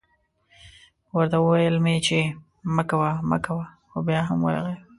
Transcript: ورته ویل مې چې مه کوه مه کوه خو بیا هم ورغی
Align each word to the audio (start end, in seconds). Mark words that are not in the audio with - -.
ورته 1.15 1.37
ویل 1.39 1.75
مې 1.83 1.95
چې 2.07 2.19
مه 2.75 2.83
کوه 2.89 3.11
مه 3.29 3.37
کوه 3.45 3.65
خو 3.89 3.97
بیا 4.07 4.21
هم 4.29 4.39
ورغی 4.43 4.75